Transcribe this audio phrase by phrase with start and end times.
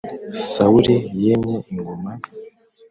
[0.51, 2.11] Sawuli yimye ingoma